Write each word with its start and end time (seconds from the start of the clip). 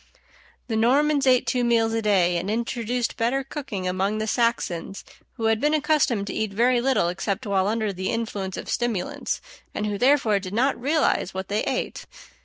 The 0.67 0.75
Normans 0.75 1.27
ate 1.27 1.45
two 1.45 1.63
meals 1.63 1.93
a 1.93 2.01
day, 2.01 2.37
and 2.37 2.49
introduced 2.49 3.17
better 3.17 3.43
cooking 3.43 3.87
among 3.87 4.17
the 4.17 4.25
Saxons, 4.25 5.03
who 5.33 5.45
had 5.45 5.61
been 5.61 5.75
accustomed 5.75 6.25
to 6.25 6.33
eat 6.33 6.53
very 6.53 6.81
little 6.81 7.07
except 7.07 7.45
while 7.45 7.67
under 7.67 7.93
the 7.93 8.09
influence 8.09 8.57
of 8.57 8.67
stimulants, 8.67 9.41
and 9.75 9.85
who 9.85 9.99
therefore 9.99 10.39
did 10.39 10.55
not 10.55 10.75
realize 10.81 11.35
what 11.35 11.49
they 11.49 11.61
ate. 11.65 12.07